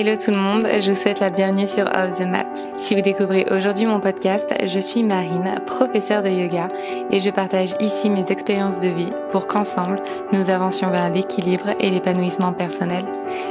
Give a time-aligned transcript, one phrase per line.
[0.00, 2.46] Hello tout le monde, je vous souhaite la bienvenue sur Off the Mat.
[2.78, 6.68] Si vous découvrez aujourd'hui mon podcast, je suis Marine, professeure de yoga,
[7.10, 10.02] et je partage ici mes expériences de vie pour qu'ensemble,
[10.32, 13.04] nous avancions vers l'équilibre et l'épanouissement personnel.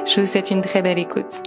[0.07, 1.43] Je vous souhaite une très belle écoute.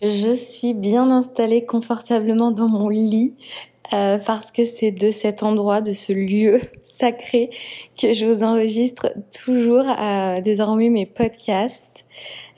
[0.00, 3.34] Je suis bien installée confortablement dans mon lit
[3.92, 7.50] euh, parce que c'est de cet endroit, de ce lieu sacré
[8.00, 9.12] que je vous enregistre
[9.44, 12.04] toujours euh, désormais mes podcasts.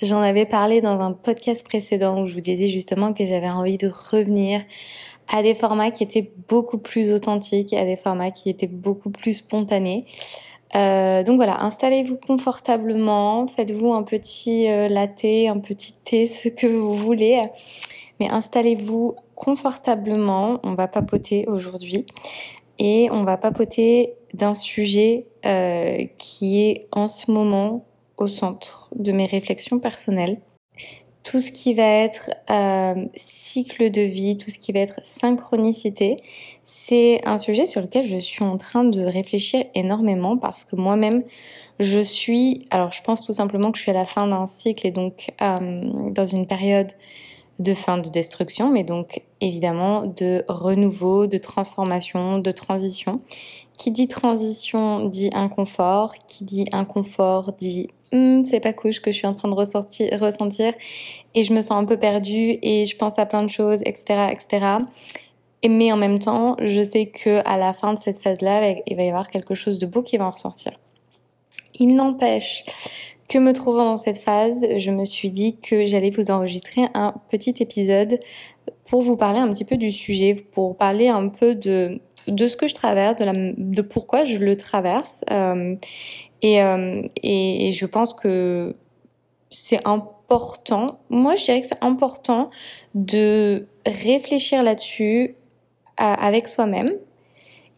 [0.03, 3.79] J'en avais parlé dans un podcast précédent où je vous disais justement que j'avais envie
[3.79, 4.61] de revenir
[5.29, 9.35] à des formats qui étaient beaucoup plus authentiques, à des formats qui étaient beaucoup plus
[9.35, 10.05] spontanés.
[10.77, 16.67] Euh, donc voilà, installez-vous confortablement, faites-vous un petit euh, latte, un petit thé, ce que
[16.67, 17.43] vous voulez,
[18.21, 20.61] mais installez-vous confortablement.
[20.63, 22.07] On va papoter aujourd'hui
[22.79, 27.85] et on va papoter d'un sujet euh, qui est en ce moment
[28.17, 30.41] au centre de mes réflexions personnelles.
[31.23, 36.17] Tout ce qui va être euh, cycle de vie, tout ce qui va être synchronicité,
[36.65, 41.23] c'est un sujet sur lequel je suis en train de réfléchir énormément parce que moi-même,
[41.79, 44.87] je suis, alors je pense tout simplement que je suis à la fin d'un cycle
[44.87, 46.93] et donc euh, dans une période
[47.61, 53.21] de fin de destruction, mais donc évidemment de renouveau, de transformation, de transition.
[53.79, 59.17] Qui dit transition dit inconfort, qui dit inconfort dit hm, c'est pas couche que je
[59.17, 60.75] suis en train de ressentir
[61.35, 64.31] et je me sens un peu perdue et je pense à plein de choses, etc.,
[64.33, 64.79] etc.
[65.63, 68.97] Et, mais en même temps, je sais que à la fin de cette phase-là, il
[68.97, 70.73] va y avoir quelque chose de beau qui va en ressortir.
[71.75, 72.65] Il n'empêche
[73.29, 77.15] que me trouvant dans cette phase, je me suis dit que j'allais vous enregistrer un
[77.31, 78.19] petit épisode
[78.87, 82.57] pour vous parler un petit peu du sujet, pour parler un peu de de ce
[82.57, 85.25] que je traverse, de, la, de pourquoi je le traverse.
[85.31, 85.77] Euh,
[86.43, 88.75] et, euh, et, je pense que
[89.51, 91.01] c'est important.
[91.11, 92.51] Moi, je dirais que c'est important
[92.95, 95.35] de réfléchir là-dessus
[95.99, 96.93] avec soi-même,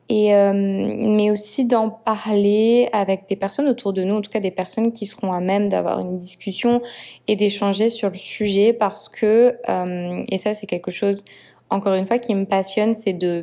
[0.09, 4.41] et euh, mais aussi d'en parler avec des personnes autour de nous, en tout cas
[4.41, 6.83] des personnes qui seront à même d'avoir une discussion
[7.29, 11.25] et d'échanger sur le sujet parce que euh, et ça c'est quelque chose
[11.71, 13.43] encore une fois qui me passionne, c'est de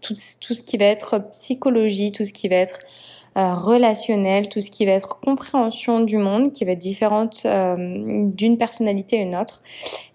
[0.00, 2.80] tout, ce qui va être psychologie, tout ce qui va être
[3.38, 8.28] euh, relationnel, tout ce qui va être compréhension du monde, qui va être différente euh,
[8.34, 9.62] d'une personnalité à une autre,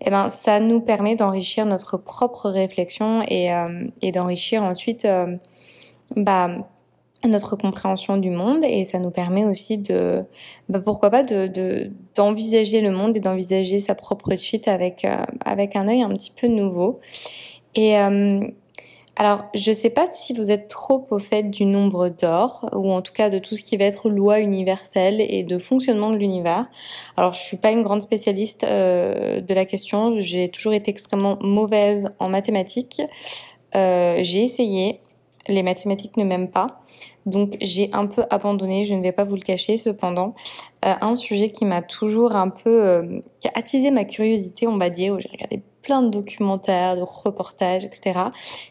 [0.02, 5.08] et eh ben ça nous permet d'enrichir notre propre réflexion et, euh, d'enrichir ensuite
[6.18, 6.50] bah,
[7.24, 8.66] notre compréhension du monde.
[8.66, 10.26] Et ça nous permet aussi de
[10.68, 15.08] bah, pourquoi pas de d'envisager le monde et d'envisager sa propre suite avec
[15.46, 17.00] avec un œil un petit peu nouveau.
[17.76, 17.96] Et
[19.18, 23.02] alors, je sais pas si vous êtes trop au fait du nombre d'or, ou en
[23.02, 26.68] tout cas de tout ce qui va être loi universelle et de fonctionnement de l'univers.
[27.16, 30.20] Alors, je suis pas une grande spécialiste euh, de la question.
[30.20, 33.02] J'ai toujours été extrêmement mauvaise en mathématiques.
[33.76, 35.00] Euh, j'ai essayé,
[35.48, 36.68] les mathématiques ne m'aiment pas.
[37.26, 40.36] Donc j'ai un peu abandonné, je ne vais pas vous le cacher cependant.
[40.86, 43.22] Euh, un sujet qui m'a toujours un peu...
[43.40, 47.04] Qui a attisé ma curiosité, on va dire, où j'ai regardé plein de documentaires, de
[47.04, 48.20] reportages, etc.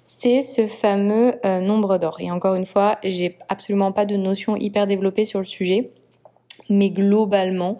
[0.05, 2.17] C'est ce fameux euh, nombre d'or.
[2.19, 5.93] Et encore une fois, j'ai absolument pas de notion hyper développée sur le sujet
[6.71, 7.79] mais globalement,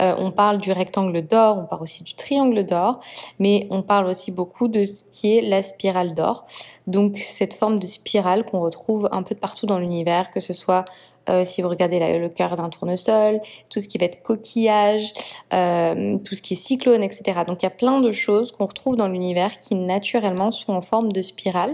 [0.00, 3.00] euh, on parle du rectangle d'or, on parle aussi du triangle d'or,
[3.38, 6.44] mais on parle aussi beaucoup de ce qui est la spirale d'or.
[6.86, 10.52] Donc cette forme de spirale qu'on retrouve un peu de partout dans l'univers, que ce
[10.52, 10.84] soit
[11.28, 15.12] euh, si vous regardez le cœur d'un tournesol, tout ce qui va être coquillage,
[15.52, 17.40] euh, tout ce qui est cyclone, etc.
[17.46, 20.82] Donc il y a plein de choses qu'on retrouve dans l'univers qui naturellement sont en
[20.82, 21.72] forme de spirale,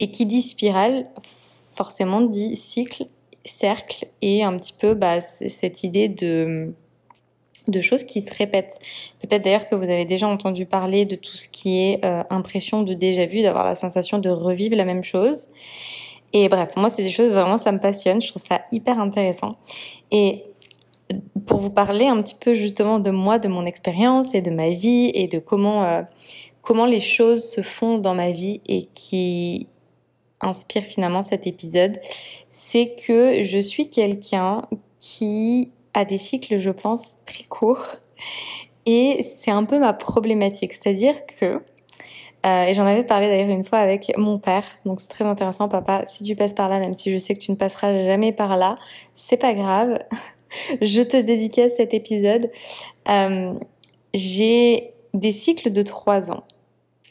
[0.00, 1.06] et qui dit spirale
[1.74, 3.06] forcément dit cycle
[3.44, 6.72] cercle et un petit peu bah, cette idée de
[7.68, 8.78] de choses qui se répètent.
[9.20, 12.82] Peut-être d'ailleurs que vous avez déjà entendu parler de tout ce qui est euh, impression
[12.82, 15.48] de déjà vu, d'avoir la sensation de revivre la même chose.
[16.32, 19.56] Et bref, moi c'est des choses vraiment ça me passionne, je trouve ça hyper intéressant.
[20.10, 20.44] Et
[21.46, 24.70] pour vous parler un petit peu justement de moi, de mon expérience et de ma
[24.70, 26.02] vie et de comment euh,
[26.62, 29.66] comment les choses se font dans ma vie et qui
[30.40, 31.98] inspire finalement cet épisode,
[32.50, 34.62] c'est que je suis quelqu'un
[35.00, 37.86] qui a des cycles, je pense, très courts.
[38.86, 40.72] Et c'est un peu ma problématique.
[40.72, 41.60] C'est-à-dire que,
[42.48, 45.68] euh, et j'en avais parlé d'ailleurs une fois avec mon père, donc c'est très intéressant,
[45.68, 48.32] papa, si tu passes par là, même si je sais que tu ne passeras jamais
[48.32, 48.76] par là,
[49.14, 49.98] c'est pas grave.
[50.80, 52.50] je te dédicace cet épisode.
[53.08, 53.52] Euh,
[54.14, 56.44] j'ai des cycles de trois ans,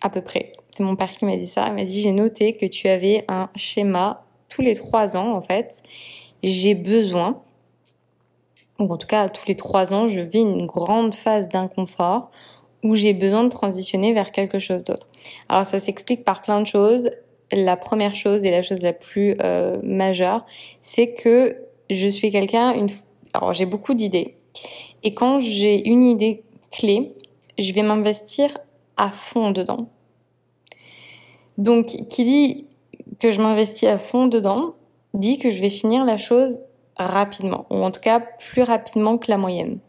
[0.01, 1.66] à peu près c'est mon père qui m'a dit ça.
[1.68, 5.42] Il m'a dit j'ai noté que tu avais un schéma tous les trois ans en
[5.42, 5.81] fait.
[6.44, 7.42] J'ai besoin
[8.80, 12.30] ou en tout cas tous les trois ans, je vis une grande phase d'inconfort
[12.84, 15.08] où j'ai besoin de transitionner vers quelque chose d'autre.
[15.50, 17.10] Alors ça s'explique par plein de choses.
[17.52, 20.46] La première chose et la chose la plus euh, majeure,
[20.82, 21.58] c'est que
[21.90, 22.90] je suis quelqu'un, une...
[23.34, 24.36] alors j'ai beaucoup d'idées.
[25.04, 27.08] Et quand j'ai une idée clé,
[27.58, 28.58] je vais m'investir
[28.98, 29.90] à fond dedans.
[31.58, 32.66] Donc, qui dit
[33.20, 34.74] que je m'investis à fond dedans,
[35.14, 36.60] dit que je vais finir la chose
[36.98, 39.80] rapidement, ou en tout cas plus rapidement que la moyenne.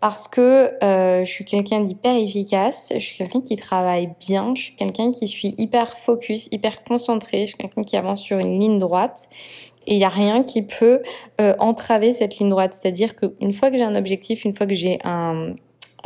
[0.00, 4.62] Parce que euh, je suis quelqu'un d'hyper efficace, je suis quelqu'un qui travaille bien, je
[4.62, 8.60] suis quelqu'un qui suis hyper focus, hyper concentré, je suis quelqu'un qui avance sur une
[8.60, 9.28] ligne droite
[9.86, 11.02] et il n'y a rien qui peut
[11.40, 12.74] euh, entraver cette ligne droite.
[12.74, 15.54] C'est-à-dire qu'une fois que j'ai un objectif, une fois que j'ai un,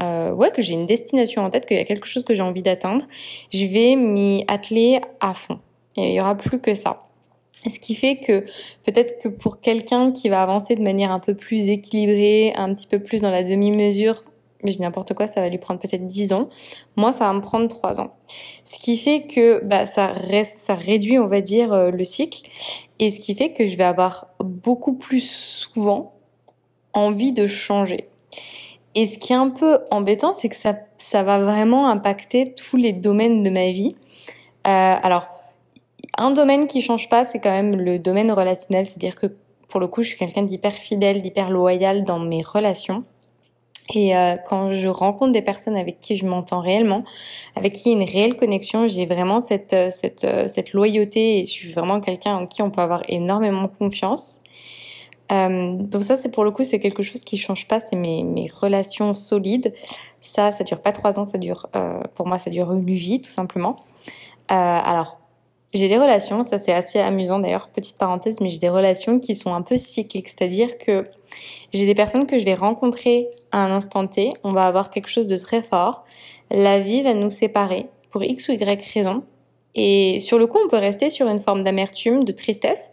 [0.00, 2.42] euh, ouais, que j'ai une destination en tête, qu'il y a quelque chose que j'ai
[2.42, 3.04] envie d'atteindre,
[3.52, 5.60] je vais m'y atteler à fond.
[5.96, 6.98] Et il y aura plus que ça.
[7.66, 8.40] Ce qui fait que
[8.84, 12.86] peut-être que pour quelqu'un qui va avancer de manière un peu plus équilibrée, un petit
[12.86, 14.24] peu plus dans la demi-mesure,
[14.62, 16.48] mais je n'importe quoi, ça va lui prendre peut-être 10 ans.
[16.96, 18.14] Moi, ça va me prendre 3 ans.
[18.64, 22.42] Ce qui fait que bah, ça, reste, ça réduit, on va dire, euh, le cycle.
[22.98, 26.14] Et ce qui fait que je vais avoir beaucoup plus souvent
[26.92, 28.08] envie de changer.
[28.94, 32.76] Et ce qui est un peu embêtant, c'est que ça, ça va vraiment impacter tous
[32.76, 33.96] les domaines de ma vie.
[34.66, 35.26] Euh, alors,
[36.22, 38.84] un domaine qui change pas, c'est quand même le domaine relationnel.
[38.84, 39.26] C'est-à-dire que
[39.68, 43.04] pour le coup, je suis quelqu'un d'hyper fidèle, d'hyper loyal dans mes relations.
[43.94, 47.02] Et euh, quand je rencontre des personnes avec qui je m'entends réellement,
[47.56, 50.72] avec qui il y a une réelle connexion, j'ai vraiment cette, euh, cette, euh, cette
[50.72, 54.40] loyauté et je suis vraiment quelqu'un en qui on peut avoir énormément confiance.
[55.32, 57.80] Euh, donc ça, c'est pour le coup, c'est quelque chose qui change pas.
[57.80, 59.72] C'est mes, mes relations solides.
[60.20, 61.24] Ça, ça dure pas trois ans.
[61.24, 63.76] Ça dure, euh, pour moi, ça dure une vie, tout simplement.
[64.50, 65.18] Euh, alors,
[65.72, 66.42] j'ai des relations.
[66.42, 67.68] Ça, c'est assez amusant d'ailleurs.
[67.68, 70.28] Petite parenthèse, mais j'ai des relations qui sont un peu cycliques.
[70.28, 71.06] C'est-à-dire que
[71.72, 74.32] j'ai des personnes que je vais rencontrer à un instant T.
[74.44, 76.04] On va avoir quelque chose de très fort.
[76.50, 79.24] La vie va nous séparer pour X ou Y raison.
[79.74, 82.90] Et sur le coup, on peut rester sur une forme d'amertume, de tristesse,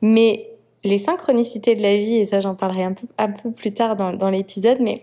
[0.00, 0.48] mais
[0.82, 2.94] les synchronicités de la vie, et ça j'en parlerai un
[3.28, 4.94] peu, plus tard dans l'épisode, mais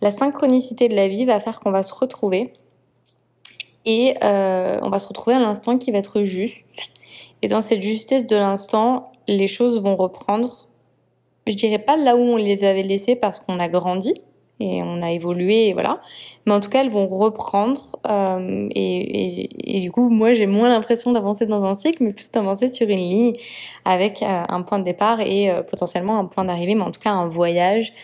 [0.00, 2.52] la synchronicité de la vie va faire qu'on va se retrouver
[3.88, 6.58] et euh, on va se retrouver à l'instant qui va être juste.
[7.40, 10.68] Et dans cette justesse de l'instant, les choses vont reprendre,
[11.46, 14.12] je dirais pas là où on les avait laissées parce qu'on a grandi,
[14.60, 16.00] et on a évolué, et voilà.
[16.44, 17.96] Mais en tout cas, elles vont reprendre.
[18.10, 22.68] Euh, et, du coup, moi, j'ai moins l'impression d'avancer dans un cycle, mais plus d'avancer
[22.68, 23.32] sur une ligne
[23.86, 27.12] avec euh, un point de départ et potentiellement un point d'arrivée, mais en tout cas
[27.12, 27.94] un voyage.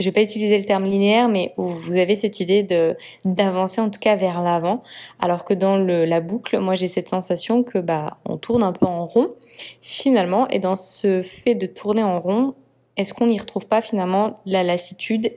[0.00, 3.90] Je vais pas utiliser le terme linéaire, mais vous avez cette idée de d'avancer en
[3.90, 4.82] tout cas vers l'avant,
[5.20, 8.86] alors que dans la boucle, moi j'ai cette sensation que bah on tourne un peu
[8.86, 9.34] en rond
[9.82, 12.54] finalement, et dans ce fait de tourner en rond,
[12.96, 15.32] est-ce qu'on n'y retrouve pas finalement la lassitude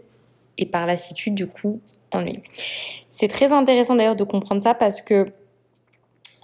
[0.57, 1.81] et par lassitude du coup
[2.13, 2.39] ennui?
[3.09, 5.25] C'est très intéressant d'ailleurs de comprendre ça parce que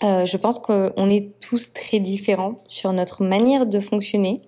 [0.04, 4.39] euh, je pense qu'on est tous très différents sur notre manière de fonctionner,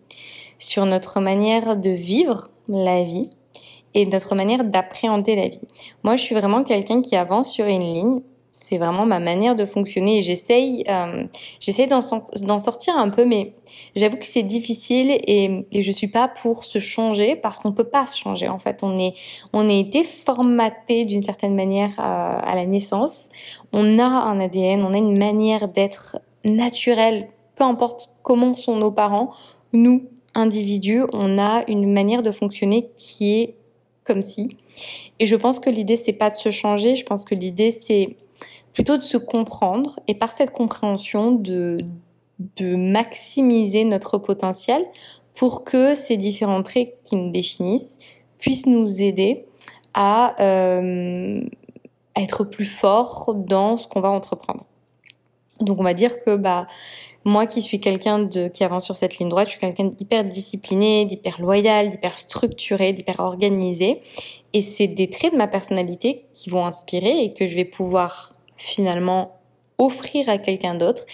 [0.58, 3.30] sur notre manière de vivre la vie
[3.94, 5.62] et notre manière d'appréhender la vie.
[6.04, 8.22] Moi, je suis vraiment quelqu'un qui avance sur une ligne.
[8.54, 11.24] C'est vraiment ma manière de fonctionner et j'essaye euh,
[11.62, 13.54] j'essaye d'en, sortir un peu mais
[13.96, 17.86] j'avoue que c'est difficile et, et je suis pas pour se changer parce qu'on peut
[17.86, 18.84] pas se changer en fait.
[18.84, 19.14] On est
[19.54, 23.30] on a été formaté d'une certaine manière à, à la naissance.
[23.72, 28.92] On a un ADN on a une manière d'être naturelle peu importe comment sont nos
[28.92, 29.32] parents.
[29.72, 33.56] Nous individus on a une manière de fonctionner qui est
[34.04, 34.50] comme si
[35.20, 38.16] et je pense que l'idée c'est pas de se changer je pense que l'idée c'est
[38.74, 41.80] plutôt de se comprendre et par cette compréhension de,
[42.58, 44.86] de maximiser notre potentiel
[45.36, 48.00] pour que ces différents traits qui nous définissent
[48.40, 49.46] puissent nous aider
[49.94, 51.42] à, euh,
[52.16, 54.66] être plus forts dans ce qu'on va entreprendre.
[55.62, 56.68] Donc on va dire que bah
[57.24, 60.24] moi qui suis quelqu'un de qui avance sur cette ligne droite, je suis quelqu'un d'hyper
[60.24, 64.00] discipliné, d'hyper loyal, d'hyper structuré, d'hyper organisé.
[64.54, 68.36] Et c'est des traits de ma personnalité qui vont inspirer et que je vais pouvoir
[68.58, 69.40] finalement
[69.78, 71.06] offrir à quelqu'un d'autre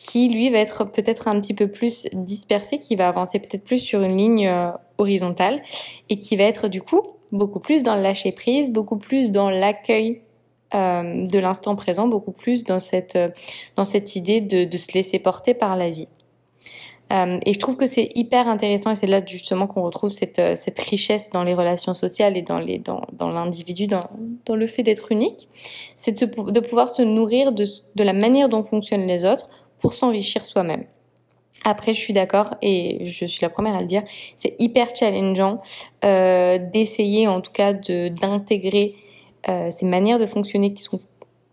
[0.00, 3.78] qui lui va être peut-être un petit peu plus dispersé, qui va avancer peut-être plus
[3.78, 5.62] sur une ligne euh, horizontale
[6.08, 7.02] et qui va être du coup
[7.32, 10.22] beaucoup plus dans le lâcher prise, beaucoup plus dans l'accueil
[10.72, 13.30] euh, de l'instant présent, beaucoup plus dans cette euh,
[13.74, 16.06] dans cette idée de, se laisser porter par la vie.
[17.12, 20.40] Euh, et je trouve que c'est hyper intéressant et c'est là justement qu'on retrouve cette,
[20.56, 24.08] cette richesse dans les relations sociales et dans les dans, dans l'individu, dans,
[24.46, 25.48] dans le fait d'être unique,
[25.96, 27.64] c'est de, pouvoir se nourrir de,
[27.96, 29.50] de la manière dont fonctionnent les autres
[29.80, 30.84] pour s'enrichir soi-même.
[31.64, 34.04] Après, je suis d'accord et je suis la première à le dire,
[34.36, 35.60] c'est hyper challengeant
[36.00, 38.94] d'essayer en tout cas de d'intégrer
[39.48, 41.00] euh, ces manières de fonctionner qui sont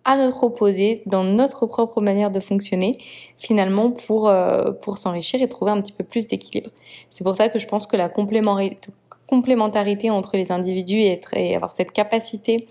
[0.05, 2.97] à notre opposé dans notre propre manière de fonctionner
[3.37, 6.69] finalement pour euh, pour s'enrichir et trouver un petit peu plus d'équilibre.
[7.09, 11.55] C'est pour ça que je pense que la complémentarité entre les individus et, être, et
[11.55, 12.65] avoir cette capacité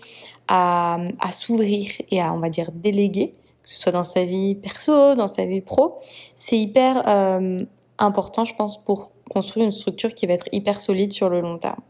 [0.47, 3.33] à, à s'ouvrir et à on va dire déléguer
[3.67, 5.97] que ce soit dans sa vie perso, dans sa vie pro,
[6.37, 7.59] c'est hyper euh,
[7.97, 11.57] important, je pense, pour construire une structure qui va être hyper solide sur le long
[11.57, 11.81] terme.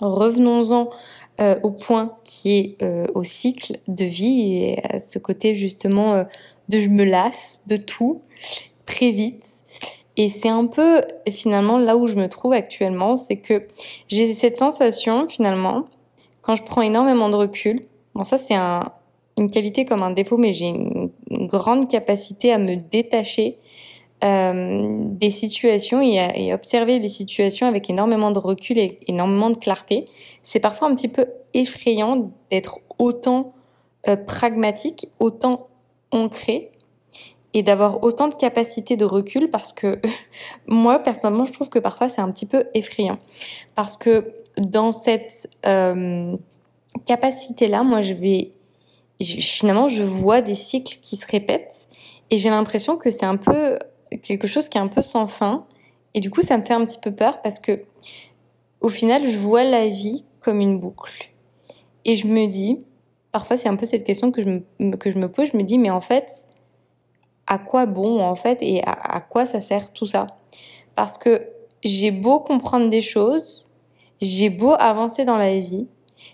[0.00, 0.88] Revenons-en
[1.40, 6.14] euh, au point qui est euh, au cycle de vie et à ce côté justement
[6.14, 6.24] euh,
[6.68, 8.22] de je me lasse de tout
[8.86, 9.62] très vite.
[10.16, 13.68] Et c'est un peu finalement là où je me trouve actuellement, c'est que
[14.08, 15.84] j'ai cette sensation finalement
[16.42, 17.82] quand je prends énormément de recul.
[18.14, 18.80] Bon ça c'est un,
[19.38, 23.58] une qualité comme un défaut, mais j'ai une, grande capacité à me détacher
[24.22, 30.06] des situations et, observer les situations avec énormément de recul et énormément de clarté.
[30.42, 33.54] C'est parfois un petit peu effrayant d'être autant
[34.08, 35.68] euh, pragmatique, autant
[36.10, 36.72] ancré
[37.54, 40.00] et d'avoir autant de capacité de recul parce que
[40.66, 43.18] moi personnellement je trouve que parfois c'est un petit peu effrayant
[43.74, 46.36] parce que dans cette euh,
[47.06, 48.52] capacité là moi je vais
[49.20, 51.88] finalement, je vois des cycles qui se répètent
[52.30, 53.78] et j'ai l'impression que c'est un peu
[54.22, 55.66] quelque chose qui est un peu sans fin.
[56.14, 57.76] Et du coup, ça me fait un petit peu peur parce que,
[58.80, 61.30] au final, je vois la vie comme une boucle.
[62.04, 62.80] Et je me dis,
[63.32, 65.50] parfois, c'est un peu cette question que je me, que je me pose.
[65.52, 66.46] Je me dis, mais en fait,
[67.46, 70.26] à quoi bon, en fait, et à, quoi ça sert tout ça?
[70.94, 71.48] Parce que
[71.82, 73.68] j'ai beau comprendre des choses,
[74.20, 75.86] j'ai beau avancer dans la vie,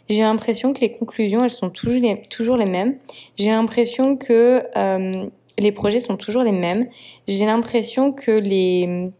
[0.09, 2.97] j'ai l'impression que les conclusions, elles sont toujours les, toujours les mêmes.
[3.37, 5.28] J'ai l'impression que euh,
[5.59, 6.89] les projets sont toujours les mêmes.
[7.29, 9.11] J'ai l'impression que les,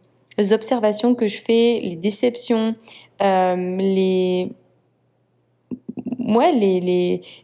[0.53, 2.75] observations que je fais, les déceptions,
[3.23, 4.51] euh, les,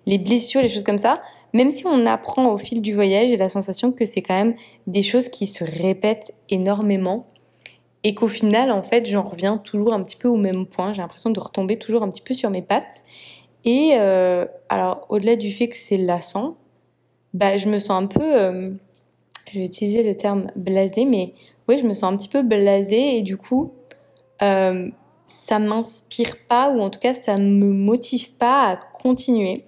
[0.07, 1.19] les blessures, les choses comme ça,
[1.53, 4.55] même si on apprend au fil du voyage, j'ai la sensation que c'est quand même
[4.87, 7.27] des choses qui se répètent énormément
[8.03, 10.95] et qu'au final, en fait, j'en reviens toujours un petit peu au même point.
[10.95, 13.03] J'ai l'impression de retomber toujours un petit peu sur mes pattes.
[13.65, 16.57] Et euh, alors, au-delà du fait que c'est lassant,
[17.35, 18.67] bah, je me sens un peu, euh,
[19.53, 21.35] je vais utiliser le terme blasé, mais
[21.69, 23.73] oui, je me sens un petit peu blasée et du coup,
[24.43, 24.89] euh,
[25.25, 29.65] ça m'inspire pas ou en tout cas, ça me motive pas à continuer.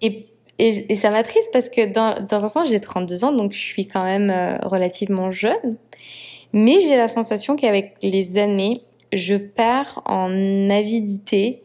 [0.00, 0.26] Et
[0.58, 3.58] et, et ça m'attriste parce que dans, dans un sens, j'ai 32 ans, donc je
[3.58, 5.76] suis quand même euh, relativement jeune.
[6.52, 8.82] Mais j'ai la sensation qu'avec les années,
[9.12, 11.62] je perds en avidité,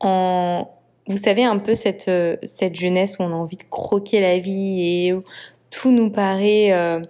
[0.00, 0.68] en,
[1.08, 4.38] vous savez, un peu cette, euh, cette jeunesse où on a envie de croquer la
[4.38, 5.22] vie et où
[5.70, 7.00] tout nous paraît euh,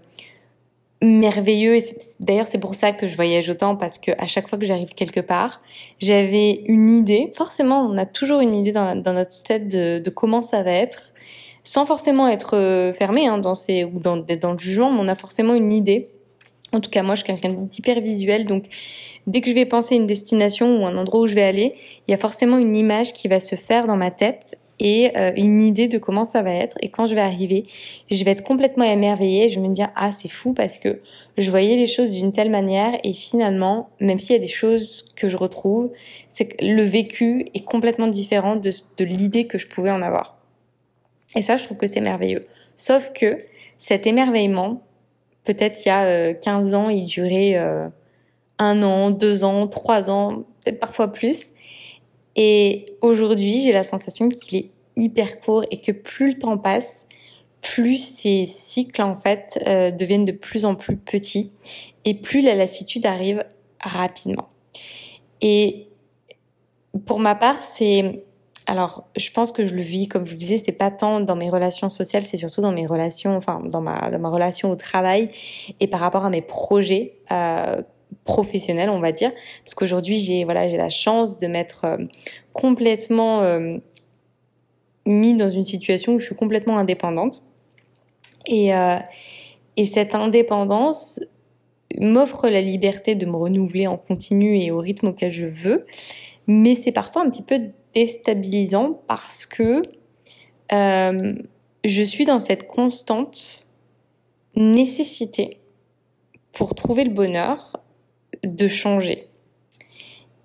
[1.02, 1.78] merveilleux.
[2.20, 4.90] D'ailleurs, c'est pour ça que je voyage autant parce que à chaque fois que j'arrive
[4.90, 5.62] quelque part,
[5.98, 7.32] j'avais une idée.
[7.34, 10.72] Forcément, on a toujours une idée dans, dans notre tête de, de, comment ça va
[10.72, 11.14] être,
[11.64, 15.08] sans forcément être euh, fermé hein, dans ces ou dans, dans le jugement, mais on
[15.08, 16.08] a forcément une idée.
[16.76, 18.66] En tout cas, moi, je suis quelqu'un d'hyper visuel, donc
[19.26, 21.74] dès que je vais penser une destination ou un endroit où je vais aller,
[22.06, 25.32] il y a forcément une image qui va se faire dans ma tête et euh,
[25.36, 26.76] une idée de comment ça va être.
[26.82, 27.64] Et quand je vais arriver,
[28.10, 29.48] je vais être complètement émerveillée.
[29.48, 30.98] Je vais me dire ah c'est fou parce que
[31.38, 35.14] je voyais les choses d'une telle manière et finalement, même s'il y a des choses
[35.16, 35.90] que je retrouve,
[36.28, 40.36] c'est que le vécu est complètement différent de, de l'idée que je pouvais en avoir.
[41.34, 42.44] Et ça, je trouve que c'est merveilleux.
[42.74, 43.38] Sauf que
[43.78, 44.82] cet émerveillement,
[45.46, 47.88] peut-être il y a 15 euh, ans, il durait euh,
[48.58, 51.52] un an, deux ans, trois ans, peut-être parfois plus.
[52.34, 57.06] Et aujourd'hui, j'ai la sensation qu'il est hyper court et que plus le temps passe,
[57.62, 61.52] plus ces cycles en fait euh, deviennent de plus en plus petits
[62.04, 63.42] et plus la lassitude arrive
[63.80, 64.48] rapidement.
[65.40, 65.88] Et
[67.06, 68.18] pour ma part, c'est
[68.66, 71.36] alors, je pense que je le vis, comme je vous disais, c'est pas tant dans
[71.36, 74.76] mes relations sociales, c'est surtout dans mes relations, enfin, dans ma, dans ma relation au
[74.76, 75.28] travail
[75.78, 77.80] et par rapport à mes projets euh,
[78.24, 79.30] professionnels, on va dire.
[79.64, 81.98] Parce qu'aujourd'hui, j'ai voilà, j'ai la chance de m'être euh,
[82.52, 83.78] complètement euh,
[85.06, 87.42] mis dans une situation où je suis complètement indépendante.
[88.46, 88.98] Et, euh,
[89.76, 91.20] et cette indépendance
[92.00, 95.86] m'offre la liberté de me renouveler en continu et au rythme auquel je veux.
[96.48, 97.58] Mais c'est parfois un petit peu
[97.96, 99.80] déstabilisant parce que
[100.72, 101.32] euh,
[101.82, 103.68] je suis dans cette constante
[104.54, 105.58] nécessité
[106.52, 107.82] pour trouver le bonheur
[108.44, 109.28] de changer.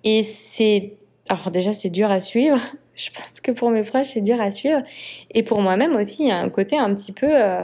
[0.02, 0.94] Et c'est
[1.28, 2.58] alors déjà c'est dur à suivre.
[2.94, 4.82] Je pense que pour mes proches c'est dur à suivre
[5.30, 7.62] et pour moi-même aussi il y a un côté un petit peu euh,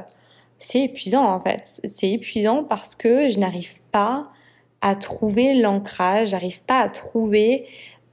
[0.58, 1.80] c'est épuisant en fait.
[1.84, 4.30] C'est épuisant parce que je n'arrive pas
[4.82, 7.66] à trouver l'ancrage, j'arrive pas à trouver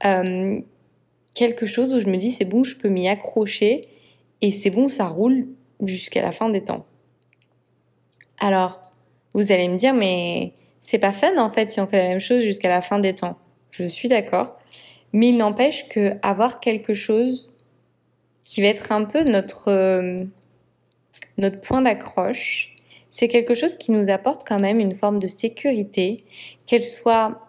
[0.04, 0.60] euh,
[1.36, 3.86] quelque chose où je me dis c'est bon, je peux m'y accrocher
[4.40, 5.46] et c'est bon, ça roule
[5.82, 6.86] jusqu'à la fin des temps.
[8.40, 8.80] Alors,
[9.34, 12.20] vous allez me dire mais c'est pas fun en fait si on fait la même
[12.20, 13.36] chose jusqu'à la fin des temps.
[13.70, 14.58] Je suis d'accord,
[15.12, 17.52] mais il n'empêche que avoir quelque chose
[18.44, 20.24] qui va être un peu notre euh,
[21.36, 22.74] notre point d'accroche,
[23.10, 26.24] c'est quelque chose qui nous apporte quand même une forme de sécurité,
[26.66, 27.42] qu'elle soit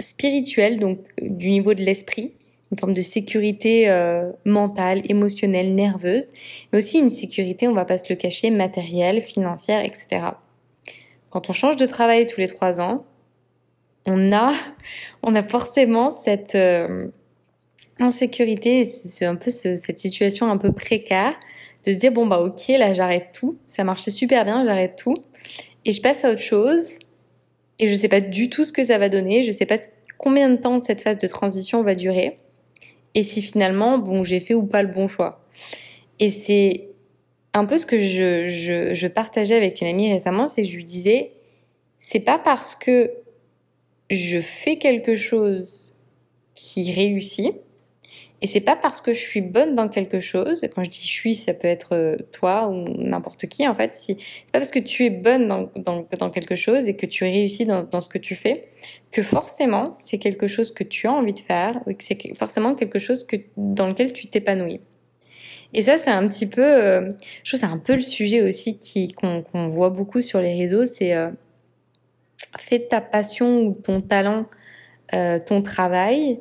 [0.00, 2.32] spirituelle, donc du niveau de l'esprit,
[2.72, 6.30] une forme de sécurité euh, mentale, émotionnelle, nerveuse,
[6.72, 10.22] mais aussi une sécurité, on va pas se le cacher, matérielle, financière, etc.
[11.28, 13.04] Quand on change de travail tous les trois ans,
[14.06, 14.52] on a,
[15.22, 17.08] on a forcément cette euh,
[17.98, 21.34] insécurité, c'est un peu cette situation un peu précaire
[21.84, 25.16] de se dire bon bah ok là j'arrête tout, ça marchait super bien, j'arrête tout.
[25.84, 26.98] Et je passe à autre chose.
[27.78, 29.76] Et je sais pas du tout ce que ça va donner, je sais pas
[30.16, 32.36] combien de temps cette phase de transition va durer
[33.14, 35.40] et si finalement bon j'ai fait ou pas le bon choix.
[36.18, 36.88] Et c'est
[37.54, 40.76] un peu ce que je, je, je partageais avec une amie récemment, c'est que je
[40.76, 41.32] lui disais
[41.98, 43.12] c'est pas parce que
[44.10, 45.94] je fais quelque chose
[46.54, 47.54] qui réussit
[48.42, 51.12] et c'est pas parce que je suis bonne dans quelque chose, quand je dis je
[51.12, 54.72] suis, ça peut être euh, toi ou n'importe qui en fait, si c'est pas parce
[54.72, 58.00] que tu es bonne dans, dans, dans quelque chose et que tu réussis dans, dans
[58.00, 58.64] ce que tu fais,
[59.12, 62.74] que forcément c'est quelque chose que tu as envie de faire ou que c'est forcément
[62.74, 64.80] quelque chose que, dans lequel tu t'épanouis.
[65.74, 67.12] Et ça, c'est un petit peu, euh,
[67.44, 70.54] je trouve c'est un peu le sujet aussi qui qu'on qu'on voit beaucoup sur les
[70.58, 71.30] réseaux, c'est euh,
[72.58, 74.46] fais ta passion ou ton talent
[75.14, 76.40] euh, ton travail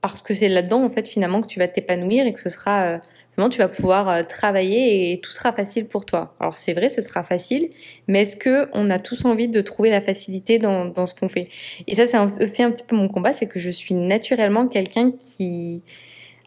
[0.00, 2.84] parce que c'est là-dedans en fait finalement que tu vas t'épanouir et que ce sera
[2.84, 2.98] euh,
[3.36, 6.34] vraiment tu vas pouvoir euh, travailler et tout sera facile pour toi.
[6.40, 7.68] Alors c'est vrai, ce sera facile,
[8.08, 11.48] mais est-ce que on a tous envie de trouver la facilité dans, ce qu'on fait?
[11.86, 15.12] Et ça c'est aussi un petit peu mon combat, c'est que je suis naturellement quelqu'un
[15.12, 15.84] qui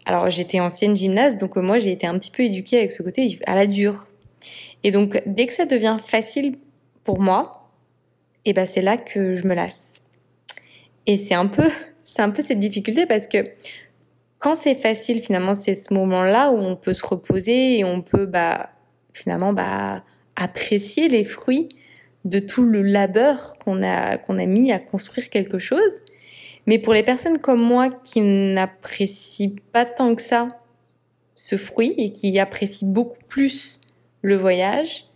[0.06, 3.38] alors j'étais ancienne gymnaste, donc moi j'ai été un petit peu éduquée avec ce côté
[3.46, 4.08] à la dure.
[4.82, 6.56] Et donc dès que ça devient facile
[7.04, 7.70] pour moi,
[8.44, 10.02] et eh ben c'est là que je me lasse.
[11.06, 11.70] Et c'est un peu
[12.14, 13.38] c'est un peu cette difficulté parce que
[14.38, 18.26] quand c'est facile, finalement, c'est ce moment-là où on peut se reposer et on peut,
[18.26, 18.70] bah,
[19.12, 20.04] finalement, bah,
[20.36, 21.68] apprécier les fruits
[22.24, 26.02] de tout le labeur qu'on a, qu'on a mis à construire quelque chose.
[26.66, 30.46] Mais pour les personnes comme moi qui n'apprécient pas tant que ça
[31.34, 33.80] ce fruit et qui apprécient beaucoup plus
[34.22, 35.06] le voyage,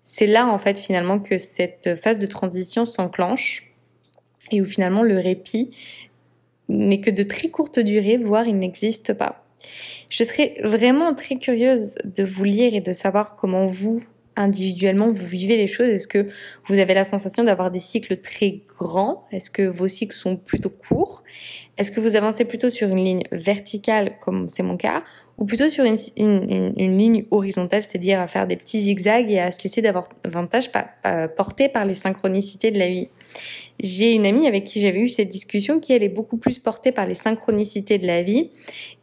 [0.00, 3.66] c'est là, en fait, finalement, que cette phase de transition s'enclenche
[4.50, 5.70] et où finalement le répit
[6.68, 9.46] n'est que de très courte durée, voire il n'existe pas.
[10.08, 14.02] Je serais vraiment très curieuse de vous lire et de savoir comment vous,
[14.36, 15.88] individuellement, vous vivez les choses.
[15.88, 16.26] Est-ce que
[16.66, 19.24] vous avez la sensation d'avoir des cycles très grands?
[19.32, 21.24] Est-ce que vos cycles sont plutôt courts?
[21.78, 25.02] Est-ce que vous avancez plutôt sur une ligne verticale, comme c'est mon cas,
[25.38, 29.50] ou plutôt sur une, une, ligne horizontale, c'est-à-dire à faire des petits zigzags et à
[29.50, 30.70] se laisser davantage
[31.36, 33.08] porté par les synchronicités de la vie?
[33.80, 36.92] J'ai une amie avec qui j'avais eu cette discussion qui elle est beaucoup plus portée
[36.92, 38.50] par les synchronicités de la vie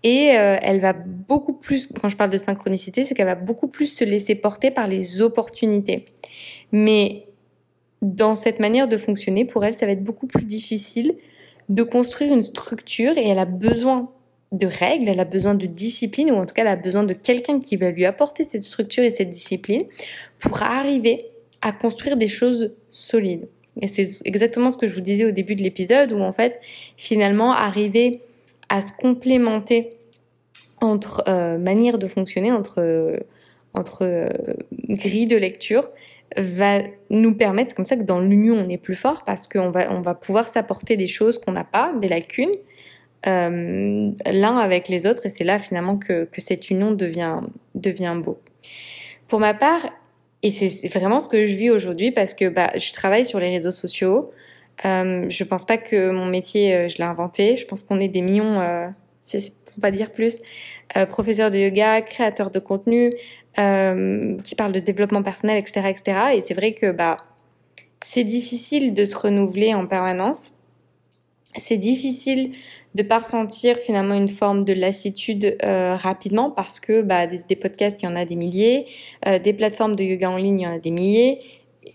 [0.03, 3.67] et euh, elle va beaucoup plus quand je parle de synchronicité c'est qu'elle va beaucoup
[3.67, 6.05] plus se laisser porter par les opportunités
[6.71, 7.27] mais
[8.01, 11.15] dans cette manière de fonctionner pour elle ça va être beaucoup plus difficile
[11.69, 14.11] de construire une structure et elle a besoin
[14.53, 17.13] de règles, elle a besoin de discipline ou en tout cas elle a besoin de
[17.13, 19.83] quelqu'un qui va lui apporter cette structure et cette discipline
[20.39, 21.27] pour arriver
[21.61, 23.47] à construire des choses solides.
[23.81, 26.59] Et c'est exactement ce que je vous disais au début de l'épisode, où en fait,
[26.97, 28.19] finalement, arriver
[28.69, 29.89] à se complémenter
[30.81, 33.17] entre euh, manières de fonctionner, entre euh,
[33.73, 34.29] entre euh,
[34.89, 35.89] grilles de lecture,
[36.38, 39.91] va nous permettre comme ça que dans l'union on est plus fort parce qu'on va
[39.91, 42.53] on va pouvoir s'apporter des choses qu'on n'a pas, des lacunes
[43.25, 47.39] euh, l'un avec les autres, et c'est là finalement que que cette union devient
[47.73, 48.39] devient beau.
[49.27, 49.88] Pour ma part,
[50.43, 53.49] et c'est vraiment ce que je vis aujourd'hui parce que bah, je travaille sur les
[53.49, 54.29] réseaux sociaux.
[54.86, 57.56] Euh, je pense pas que mon métier, euh, je l'ai inventé.
[57.56, 58.88] Je pense qu'on est des millions, euh,
[59.21, 60.39] c'est pour pas dire plus,
[60.97, 63.12] euh, professeurs de yoga, créateurs de contenu,
[63.58, 66.17] euh, qui parlent de développement personnel, etc., etc.
[66.36, 67.17] Et c'est vrai que bah
[68.01, 70.56] c'est difficile de se renouveler en permanence.
[71.57, 72.51] C'est difficile
[72.95, 78.01] de pas ressentir finalement une forme de lassitude euh, rapidement parce que bah, des, podcasts,
[78.01, 78.85] il y en a des milliers,
[79.27, 81.39] euh, des plateformes de yoga en ligne, il y en a des milliers,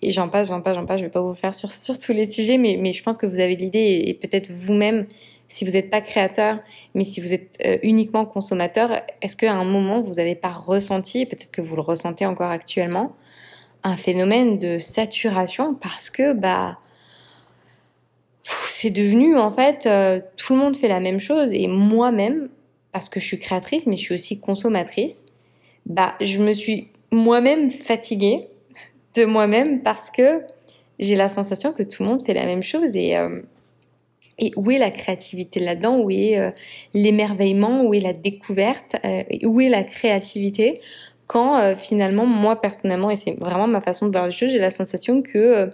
[0.02, 1.00] et j'en passe, j'en passe, j'en passe.
[1.00, 3.26] Je vais pas vous faire sur, sur tous les sujets, mais, mais je pense que
[3.26, 5.06] vous avez l'idée et, peut-être vous-même,
[5.48, 6.58] si vous n'êtes pas créateur,
[6.94, 11.24] mais si vous êtes euh, uniquement consommateur, est-ce qu'à un moment vous n'avez pas ressenti,
[11.24, 13.12] peut-être que vous le ressentez encore actuellement,
[13.82, 16.78] un phénomène de saturation parce que bah
[18.64, 22.48] c'est devenu en fait euh, tout le monde fait la même chose et moi-même
[22.92, 25.24] parce que je suis créatrice mais je suis aussi consommatrice
[25.86, 28.48] bah je me suis moi-même fatiguée
[29.14, 30.42] de moi-même parce que
[30.98, 33.40] j'ai la sensation que tout le monde fait la même chose et euh,
[34.56, 35.98] où est la créativité là-dedans?
[35.98, 36.50] Où est euh,
[36.94, 37.82] l'émerveillement?
[37.82, 38.94] Où est la découverte?
[39.42, 40.78] Où est la créativité?
[41.28, 44.58] Quand euh, finalement moi personnellement et c'est vraiment ma façon de voir les choses j'ai
[44.58, 45.70] la sensation que euh,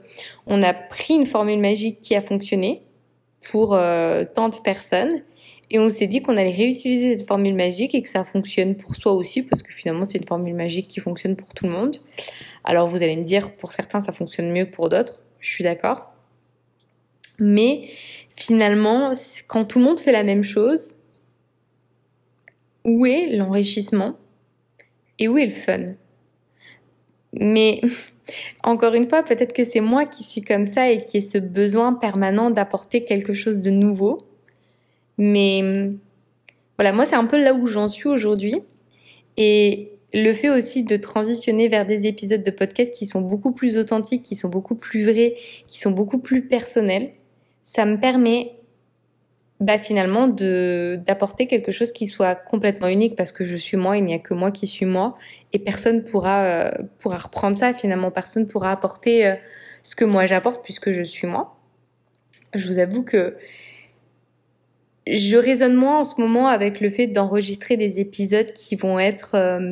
[0.46, 2.82] on a pris une formule magique qui a fonctionné
[3.50, 5.22] pour euh, tant de personnes
[5.70, 8.96] et on s'est dit qu'on allait réutiliser cette formule magique et que ça fonctionne pour
[8.96, 11.96] soi aussi parce que finalement c'est une formule magique qui fonctionne pour tout le monde.
[12.64, 15.64] Alors vous allez me dire pour certains ça fonctionne mieux que pour d'autres je suis
[15.64, 16.12] d'accord.
[17.38, 17.88] Mais
[18.28, 19.12] finalement
[19.46, 20.96] quand tout le monde fait la même chose
[22.84, 24.16] où est l'enrichissement?
[25.18, 25.86] Et où est le fun?
[27.32, 27.80] Mais
[28.62, 31.38] encore une fois, peut-être que c'est moi qui suis comme ça et qui ai ce
[31.38, 34.18] besoin permanent d'apporter quelque chose de nouveau.
[35.18, 35.88] Mais
[36.78, 38.62] voilà, moi c'est un peu là où j'en suis aujourd'hui.
[39.36, 43.76] Et le fait aussi de transitionner vers des épisodes de podcast qui sont beaucoup plus
[43.76, 45.34] authentiques, qui sont beaucoup plus vrais,
[45.66, 47.12] qui sont beaucoup plus personnels,
[47.64, 48.53] ça me permet
[49.60, 53.96] bah finalement de d'apporter quelque chose qui soit complètement unique parce que je suis moi,
[53.96, 55.16] il n'y a que moi qui suis moi
[55.52, 59.34] et personne pourra euh, pourra reprendre ça finalement personne pourra apporter euh,
[59.82, 61.56] ce que moi j'apporte puisque je suis moi.
[62.54, 63.36] Je vous avoue que
[65.06, 69.34] je raisonne moins en ce moment avec le fait d'enregistrer des épisodes qui vont être
[69.36, 69.70] euh,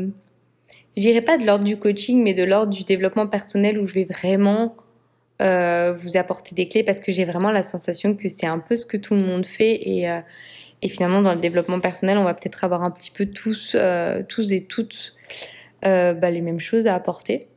[0.96, 4.04] je pas de l'ordre du coaching mais de l'ordre du développement personnel où je vais
[4.04, 4.76] vraiment
[5.40, 8.76] euh, vous apporter des clés parce que j'ai vraiment la sensation que c'est un peu
[8.76, 10.20] ce que tout le monde fait et, euh,
[10.82, 14.22] et finalement dans le développement personnel on va peut-être avoir un petit peu tous euh,
[14.28, 15.14] tous et toutes
[15.84, 17.48] euh, bah, les mêmes choses à apporter.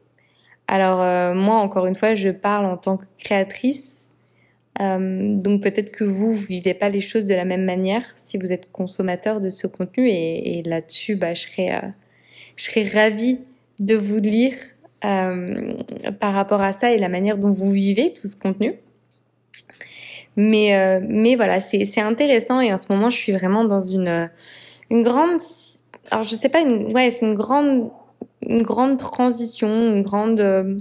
[0.68, 4.10] Alors moi encore une fois je parle en tant que créatrice
[4.80, 8.52] donc peut-être que vous vous vivez pas les choses de la même manière si vous
[8.52, 11.94] êtes consommateur de ce contenu et, et là-dessus bah je serais
[12.56, 13.42] je serais ravie
[13.80, 18.28] de vous lire euh, par rapport à ça et la manière dont vous vivez tout
[18.28, 18.74] ce contenu.
[20.36, 24.30] Mais euh, mais voilà, c'est intéressant et en ce moment je suis vraiment dans une
[24.90, 25.40] une grande
[26.12, 27.90] alors je sais pas une ouais c'est une grande
[28.42, 30.78] une grande transition, une grande euh,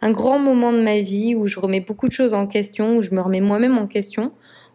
[0.00, 3.02] un grand moment de ma vie où je remets beaucoup de choses en question, où
[3.02, 4.30] je me remets moi-même en question,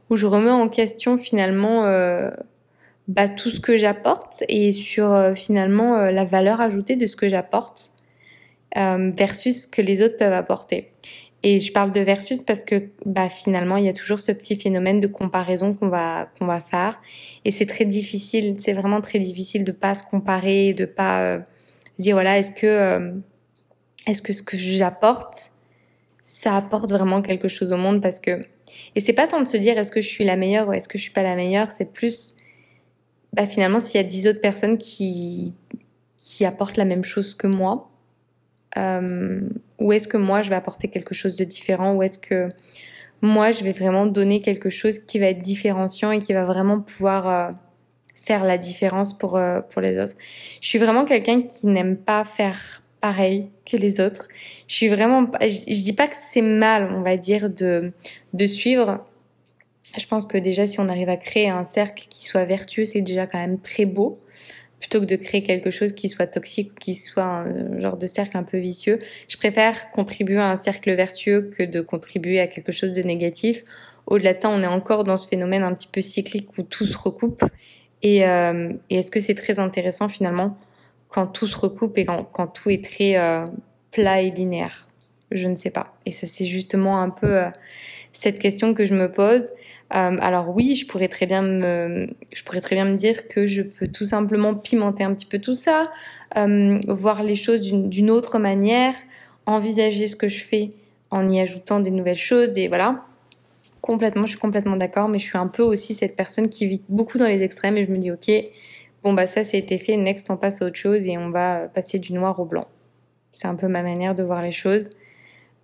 [0.10, 2.30] où je remets en question finalement euh,
[3.08, 7.30] bah, tout ce que j'apporte et sur euh, finalement la valeur ajoutée de ce que
[7.30, 7.94] j'apporte
[8.78, 10.92] euh, versus ce que les autres peuvent apporter.
[11.42, 14.58] Et je parle de versus parce que bah finalement il y a toujours ce petit
[14.58, 17.00] phénomène de comparaison qu'on va qu'on va faire.
[17.46, 21.40] Et c'est très difficile, c'est vraiment très difficile de pas se comparer, de pas euh,
[21.98, 23.14] se dire voilà est-ce que euh,
[24.06, 25.52] est-ce que ce que j'apporte
[26.22, 28.02] ça apporte vraiment quelque chose au monde?
[28.02, 28.42] Parce que
[28.96, 30.90] et c'est pas tant de se dire est-ce que je suis la meilleure ou est-ce
[30.90, 32.36] que je suis pas la meilleure, c'est plus
[33.32, 35.54] bah finalement s'il y a dix autres personnes qui
[36.20, 37.89] qui apportent la même chose que moi,
[38.78, 39.42] euh,
[39.80, 42.48] où est-ce que moi je vais apporter quelque chose de différent, où est-ce que
[43.22, 46.80] moi je vais vraiment donner quelque chose qui va être différenciant et qui va vraiment
[46.80, 47.52] pouvoir euh,
[48.16, 50.16] faire la différence pour euh, pour les autres?
[50.62, 54.28] Je suis vraiment quelqu'un qui n'aime pas faire pareil que les autres.
[54.68, 57.92] Je suis vraiment je, je dis pas que c'est mal, on va dire de
[58.34, 59.06] de suivre
[59.98, 63.02] je pense que déjà si on arrive à créer un cercle qui soit vertueux, c'est
[63.02, 64.20] déjà quand même très beau
[64.80, 68.08] plutôt que de créer quelque chose qui soit toxique ou qui soit un genre de
[68.08, 68.98] cercle un peu vicieux.
[69.28, 73.64] Je préfère contribuer à un cercle vertueux que de contribuer à quelque chose de négatif.
[74.08, 76.86] Au-delà de ça, on est encore dans ce phénomène un petit peu cyclique où tout
[76.86, 77.44] se recoupe.
[78.02, 80.58] Et, euh, est-ce que c'est très intéressant finalement
[81.10, 83.44] quand tout se recoupe et quand, tout est très euh,
[83.92, 84.88] plat et linéaire?
[85.32, 85.94] Je ne sais pas.
[86.06, 87.50] Et ça, c'est justement un peu euh,
[88.14, 89.52] cette question que je me pose.
[89.96, 93.48] Euh, alors oui, je pourrais très bien me, je pourrais très bien me dire que
[93.48, 95.90] je peux tout simplement pimenter un petit peu tout ça,
[96.38, 98.94] euh, voir les choses d'une autre manière,
[99.46, 100.72] envisager ce que je fais
[101.10, 103.06] en y ajoutant des nouvelles choses, et voilà.
[103.82, 106.82] Complètement, je suis complètement d'accord, mais je suis un peu aussi cette personne qui vit
[106.90, 108.30] beaucoup dans les extrêmes et je me dis ok,
[109.04, 111.98] bon bah ça, été fait, next on passe à autre chose et on va passer
[111.98, 112.66] du noir au blanc.
[113.32, 114.90] C'est un peu ma manière de voir les choses.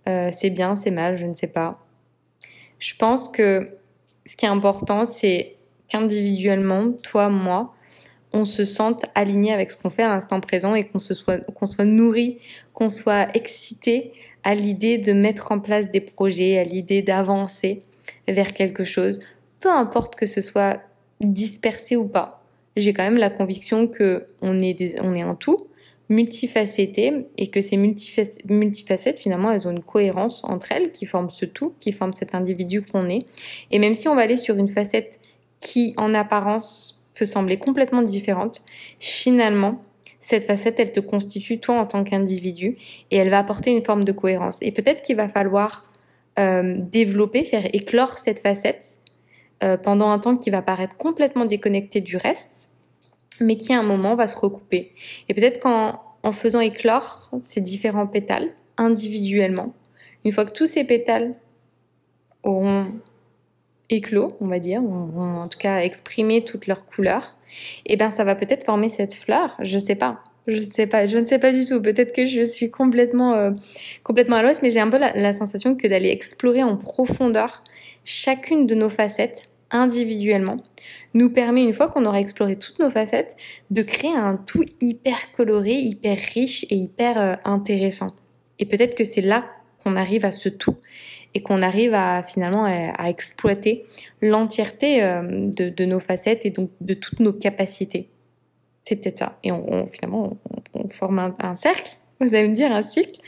[0.08, 1.78] Euh, c'est bien, c'est mal, je ne sais pas.
[2.78, 3.68] Je pense que
[4.26, 5.56] ce qui est important, c'est
[5.88, 7.74] qu'individuellement, toi, moi,
[8.32, 11.84] on se sente aligné avec ce qu'on fait à l'instant présent et qu'on soit, qu'on
[11.84, 12.38] nourri,
[12.74, 14.12] qu'on soit excité
[14.44, 17.78] à l'idée de mettre en place des projets, à l'idée d'avancer
[18.28, 19.20] vers quelque chose,
[19.60, 20.80] peu importe que ce soit
[21.20, 22.42] dispersé ou pas.
[22.76, 24.96] J'ai quand même la conviction que on est des,
[25.40, 25.56] tout,
[26.08, 31.44] multifacetées et que ces multifacettes, finalement, elles ont une cohérence entre elles qui forment ce
[31.44, 33.26] tout, qui forment cet individu qu'on est.
[33.70, 35.18] Et même si on va aller sur une facette
[35.60, 38.62] qui, en apparence, peut sembler complètement différente,
[39.00, 39.82] finalement,
[40.20, 42.76] cette facette, elle te constitue toi en tant qu'individu
[43.10, 44.60] et elle va apporter une forme de cohérence.
[44.62, 45.86] Et peut-être qu'il va falloir
[46.38, 48.98] euh, développer, faire éclore cette facette
[49.62, 52.70] euh, pendant un temps qui va paraître complètement déconnecté du reste,
[53.40, 54.92] mais qui à un moment va se recouper.
[55.28, 59.74] Et peut-être qu'en en faisant éclore ces différents pétales individuellement,
[60.24, 61.34] une fois que tous ces pétales
[62.42, 62.84] auront
[63.90, 67.36] éclos, on va dire, ou en tout cas exprimé toutes leurs couleurs,
[67.84, 70.22] et eh ben ça va peut-être former cette fleur, je sais pas.
[70.48, 71.82] Je sais pas, je ne sais pas du tout.
[71.82, 73.50] Peut-être que je suis complètement euh,
[74.04, 77.64] complètement à l'ouest, mais j'ai un peu la sensation que d'aller explorer en profondeur
[78.04, 80.56] chacune de nos facettes individuellement
[81.14, 83.36] nous permet, une fois qu'on aura exploré toutes nos facettes,
[83.70, 88.12] de créer un tout hyper coloré, hyper riche et hyper euh, intéressant.
[88.58, 89.46] Et peut-être que c'est là
[89.82, 90.76] qu'on arrive à ce tout
[91.34, 93.84] et qu'on arrive à finalement à, exploiter
[94.22, 98.08] l'entièreté euh, de, de, nos facettes et donc de toutes nos capacités.
[98.84, 99.38] C'est peut-être ça.
[99.42, 100.38] Et on, finalement,
[100.74, 101.98] on, forme un, cercle.
[102.20, 103.20] Vous allez me dire un cycle.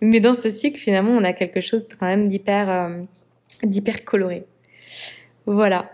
[0.00, 3.02] Mais dans ce cycle, finalement, on a quelque chose quand même d'hyper, euh,
[3.62, 4.46] d'hyper coloré.
[5.46, 5.92] Voilà.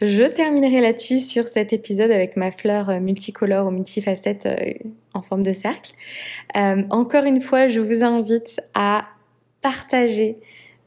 [0.00, 4.46] Je terminerai là-dessus sur cet épisode avec ma fleur euh, multicolore ou multifacette
[5.14, 5.92] en forme de cercle.
[6.56, 9.06] Euh, encore une fois, je vous invite à
[9.62, 10.36] partager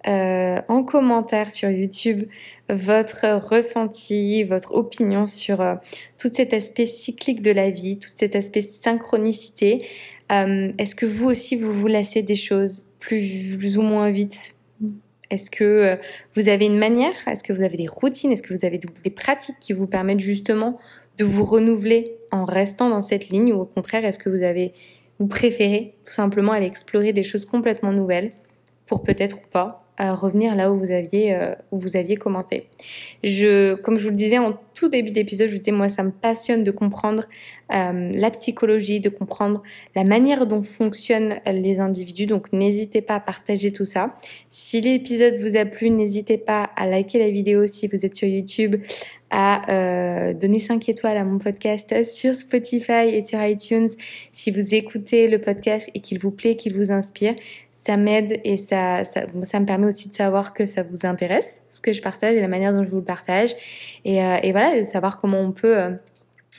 [0.07, 2.23] euh, en commentaire sur YouTube
[2.69, 5.75] votre ressenti, votre opinion sur euh,
[6.17, 9.85] tout cet aspect cyclique de la vie, tout cet aspect synchronicité.
[10.31, 14.55] Euh, Est-ce que vous aussi vous vous lassez des choses plus ou moins vite?
[15.29, 15.95] Est-ce que euh,
[16.35, 17.13] vous avez une manière?
[17.27, 18.31] Est-ce que vous avez des routines?
[18.31, 20.79] Est-ce que vous avez des pratiques qui vous permettent justement
[21.17, 23.53] de vous renouveler en restant dans cette ligne?
[23.53, 24.73] Ou au contraire est-ce que vous avez
[25.19, 28.31] vous préférez tout simplement aller explorer des choses complètement nouvelles?
[28.89, 32.67] Pour peut-être ou pas revenir là où vous aviez euh, où vous aviez commencé.
[33.23, 36.03] Je, comme je vous le disais en tout début d'épisode, je vous disais moi ça
[36.03, 37.25] me passionne de comprendre
[37.73, 39.61] euh, la psychologie, de comprendre
[39.95, 42.27] la manière dont fonctionnent les individus.
[42.27, 44.17] Donc n'hésitez pas à partager tout ça.
[44.49, 48.27] Si l'épisode vous a plu, n'hésitez pas à liker la vidéo si vous êtes sur
[48.27, 48.77] YouTube,
[49.31, 53.89] à euh, donner 5 étoiles à mon podcast sur Spotify et sur iTunes
[54.31, 57.35] si vous écoutez le podcast et qu'il vous plaît, qu'il vous inspire
[57.81, 61.61] ça m'aide et ça, ça, ça, me permet aussi de savoir que ça vous intéresse,
[61.69, 63.55] ce que je partage et la manière dont je vous le partage.
[64.03, 65.91] Et, euh, et voilà, de savoir comment on peut euh,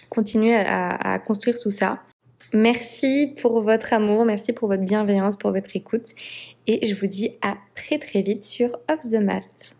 [0.08, 1.92] continuer à, à, construire tout ça.
[2.54, 6.08] Merci pour votre amour, merci pour votre bienveillance, pour votre écoute.
[6.66, 9.79] Et je vous dis à très très vite sur Off the Mat.